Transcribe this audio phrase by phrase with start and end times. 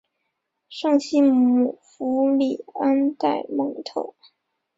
[0.67, 4.15] 圣西姆福里安代蒙特。